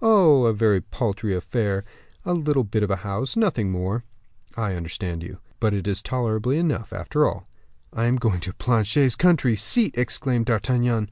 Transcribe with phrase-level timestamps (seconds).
[0.00, 1.84] "Oh, a very paltry affair;
[2.24, 4.02] a little bit of a house nothing more."
[4.56, 7.46] "I understand you." "But it is tolerable enough, after all."
[7.92, 11.10] "I am going to Planchet's country seat!" exclaimed D'Artagnan.